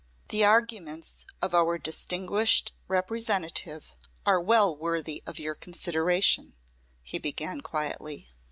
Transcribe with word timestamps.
"The 0.29 0.43
arguments 0.43 1.27
of 1.43 1.53
our 1.53 1.77
distinguished 1.77 2.73
Representative 2.87 3.93
are 4.25 4.41
well 4.41 4.75
worthy 4.75 5.21
of 5.27 5.37
your 5.37 5.53
consideration," 5.53 6.55
he 7.03 7.19
began, 7.19 7.61
quietly. 7.61 8.31